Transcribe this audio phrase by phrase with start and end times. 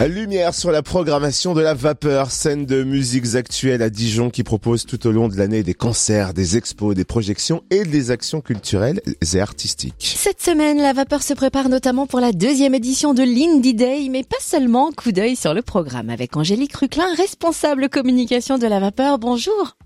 [0.00, 4.84] Lumière sur la programmation de la vapeur, scène de musiques actuelles à Dijon qui propose
[4.84, 9.00] tout au long de l'année des concerts, des expos, des projections et des actions culturelles
[9.06, 10.14] et artistiques.
[10.16, 14.24] Cette semaine, la vapeur se prépare notamment pour la deuxième édition de l'Indie Day, mais
[14.24, 14.90] pas seulement.
[14.90, 19.18] Coup d'œil sur le programme avec Angélique Ruclin, responsable communication de la vapeur.
[19.18, 19.76] Bonjour.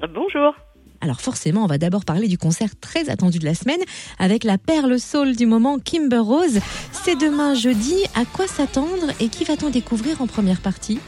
[0.00, 0.54] Bonjour.
[1.02, 3.80] Alors forcément, on va d'abord parler du concert très attendu de la semaine
[4.20, 6.60] avec la perle soul du moment Kimber Rose.
[6.92, 7.96] C'est demain jeudi.
[8.14, 11.00] À quoi s'attendre et qui va-t-on découvrir en première partie?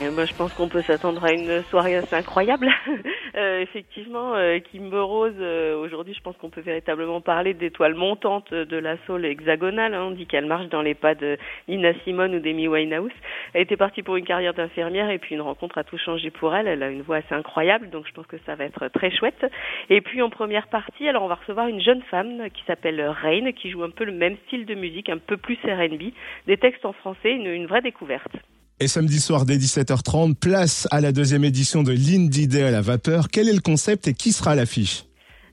[0.00, 2.68] Moi, je pense qu'on peut s'attendre à une soirée assez incroyable.
[3.36, 8.52] euh, effectivement, euh, Kimber Rose, euh, aujourd'hui, je pense qu'on peut véritablement parler d'étoiles montantes
[8.52, 9.94] de la soul hexagonale.
[9.94, 10.02] Hein.
[10.08, 13.12] On dit qu'elle marche dans les pas de Nina Simone ou d'Amy Winehouse.
[13.52, 16.54] Elle était partie pour une carrière d'infirmière et puis une rencontre a tout changé pour
[16.54, 16.66] elle.
[16.66, 19.46] Elle a une voix assez incroyable, donc je pense que ça va être très chouette.
[19.90, 23.52] Et puis en première partie, alors on va recevoir une jeune femme qui s'appelle Rain,
[23.52, 26.12] qui joue un peu le même style de musique, un peu plus R&B,
[26.46, 28.32] des textes en français, une vraie découverte.
[28.80, 33.28] Et samedi soir dès 17h30, place à la deuxième édition de l'Indie à la vapeur.
[33.30, 35.04] Quel est le concept et qui sera l'affiche?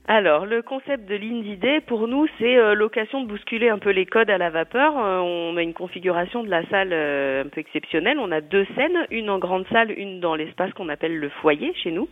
[0.07, 3.91] Alors, le concept de l'Indie Day, pour nous, c'est euh, l'occasion de bousculer un peu
[3.91, 4.97] les codes à la vapeur.
[4.97, 8.17] Euh, on a une configuration de la salle euh, un peu exceptionnelle.
[8.19, 11.73] On a deux scènes, une en grande salle, une dans l'espace qu'on appelle le foyer
[11.75, 12.09] chez nous.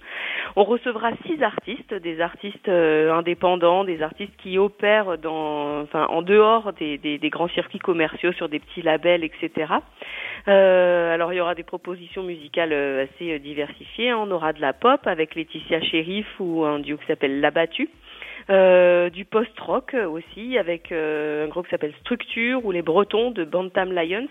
[0.56, 7.20] On recevra six artistes, des artistes indépendants, des artistes qui opèrent dans, en dehors des,
[7.24, 9.74] grands circuits commerciaux sur des petits labels, etc.
[10.46, 14.14] alors, il y aura des propositions musicales assez diversifiées.
[14.14, 17.90] On aura de la pop avec Laetitia Sheriff ou un duo qui s'appelle La Battue.
[18.50, 23.44] Euh, du post-rock aussi avec euh, un groupe qui s'appelle Structure ou les Bretons de
[23.44, 24.28] Bantam Lions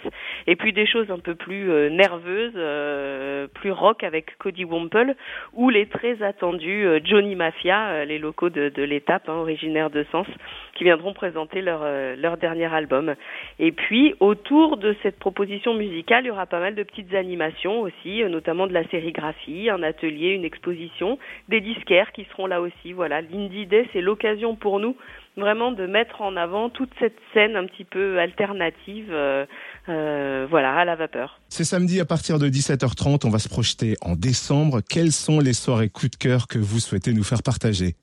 [0.47, 5.15] et puis des choses un peu plus euh, nerveuses, plus rock avec Cody Womple
[5.55, 10.27] ou les très attendus Johnny Mafia, les locaux de, de l'étape, hein, originaires de Sens,
[10.75, 11.85] qui viendront présenter leur,
[12.17, 13.15] leur dernier album.
[13.59, 17.81] Et puis autour de cette proposition musicale, il y aura pas mal de petites animations
[17.81, 21.19] aussi, notamment de la sérigraphie, un atelier, une exposition,
[21.49, 22.93] des disquaires qui seront là aussi.
[22.93, 24.97] Voilà, l'Indie Day, c'est l'occasion pour nous
[25.39, 29.47] vraiment de mettre en avant toute cette scène un petit peu alternative, euh,
[29.89, 31.41] euh, voilà, à la vapeur.
[31.49, 34.81] C'est samedi à partir de 17h30, on va se projeter en décembre.
[34.89, 37.95] Quelles sont les soirées coup de cœur que vous souhaitez nous faire partager?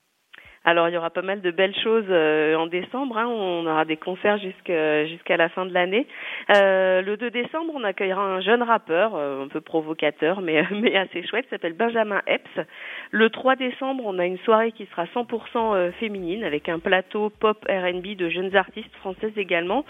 [0.65, 3.17] Alors il y aura pas mal de belles choses euh, en décembre.
[3.19, 3.27] Hein.
[3.27, 6.07] On aura des concerts jusqu'à la fin de l'année.
[6.55, 10.95] Euh, le 2 décembre, on accueillera un jeune rappeur, euh, un peu provocateur, mais mais
[10.95, 12.67] assez chouette, s'appelle Benjamin Epps.
[13.11, 17.63] Le 3 décembre, on a une soirée qui sera 100% féminine avec un plateau pop
[17.69, 19.85] R&B de jeunes artistes françaises également.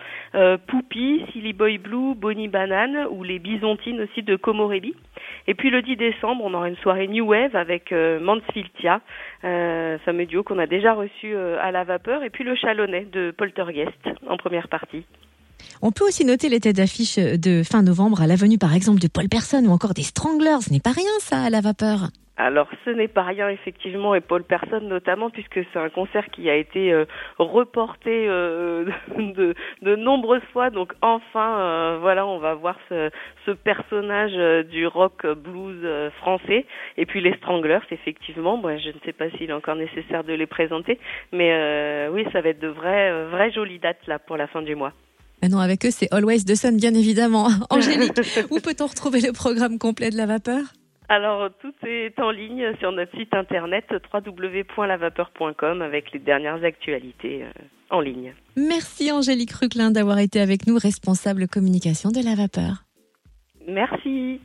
[0.68, 4.94] Poupie, Silly Boy Blue, Bonnie Banane ou les Bisontines aussi de Komorebi.
[5.48, 9.00] Et puis le 10 décembre, on aura une soirée New Wave avec Mansfieldia,
[9.42, 13.32] fameux duo qu'on a déjà reçu euh, à la vapeur, et puis le Chalonnais de
[13.32, 13.92] Poltergeist
[14.28, 15.06] en première partie.
[15.82, 19.08] On peut aussi noter les têtes d'affiche de fin novembre à l'avenue par exemple de
[19.08, 20.62] Paul Person ou encore des Stranglers.
[20.62, 22.10] Ce n'est pas rien ça à la vapeur.
[22.38, 26.50] Alors ce n'est pas rien effectivement et Paul Personne notamment puisque c'est un concert qui
[26.50, 27.06] a été euh,
[27.38, 28.86] reporté euh,
[29.18, 30.70] de, de, nombreuses fois.
[30.70, 33.10] Donc enfin euh, voilà on va voir ce,
[33.46, 36.66] ce personnage du rock blues français.
[36.98, 38.58] Et puis les Stranglers effectivement.
[38.58, 41.00] Moi je ne sais pas s'il est encore nécessaire de les présenter.
[41.32, 44.76] Mais oui ça va être de vraies vraies jolies dates là pour la fin du
[44.76, 44.92] mois.
[45.48, 47.48] non, avec eux, c'est Always the Sun, bien évidemment.
[47.70, 48.20] Angélique,
[48.50, 50.64] où peut-on retrouver le programme complet de la vapeur?
[51.08, 57.52] Alors, tout est en ligne sur notre site internet www.lavapeur.com avec les dernières actualités euh,
[57.90, 58.34] en ligne.
[58.58, 62.84] Merci Angélique Ruclin d'avoir été avec nous, responsable communication de la vapeur.
[63.68, 64.26] Merci.